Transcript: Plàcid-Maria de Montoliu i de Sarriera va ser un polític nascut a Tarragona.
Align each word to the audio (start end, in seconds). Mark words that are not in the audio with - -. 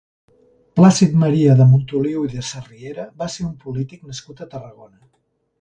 Plàcid-Maria 0.79 1.57
de 1.59 1.67
Montoliu 1.75 2.25
i 2.29 2.33
de 2.33 2.45
Sarriera 2.49 3.07
va 3.23 3.31
ser 3.37 3.47
un 3.51 3.55
polític 3.67 4.11
nascut 4.13 4.43
a 4.47 4.53
Tarragona. 4.57 4.99